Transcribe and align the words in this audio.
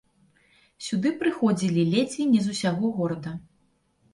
Сюды 0.85 1.11
прыходзілі 1.19 1.85
ледзьве 1.93 2.27
не 2.33 2.41
з 2.47 2.55
усяго 2.55 2.85
горада. 2.97 3.37